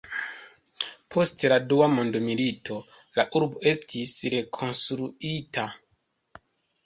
Post 1.15 1.43
la 1.51 1.57
dua 1.73 1.89
mondmilito, 1.97 2.77
la 3.19 3.25
urbo 3.41 3.61
estis 3.73 4.15
rekonstruita. 4.35 5.67